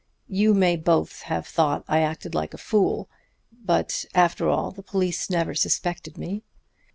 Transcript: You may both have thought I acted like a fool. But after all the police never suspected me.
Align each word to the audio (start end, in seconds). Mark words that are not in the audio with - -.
You 0.29 0.55
may 0.55 0.77
both 0.77 1.21
have 1.29 1.45
thought 1.45 1.85
I 1.87 1.99
acted 1.99 2.33
like 2.33 2.55
a 2.55 2.57
fool. 2.57 3.07
But 3.51 4.03
after 4.15 4.49
all 4.49 4.71
the 4.71 4.81
police 4.81 5.29
never 5.29 5.53
suspected 5.53 6.17
me. 6.17 6.41